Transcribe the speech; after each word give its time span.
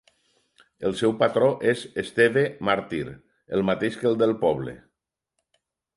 El 0.87 0.93
seu 1.01 1.11
patró 1.19 1.49
és 1.73 1.83
Esteve 2.03 2.45
màrtir, 2.71 3.03
el 3.59 3.67
mateix 3.71 4.01
que 4.01 4.11
el 4.13 4.19
del 4.23 4.35
poble. 4.47 4.75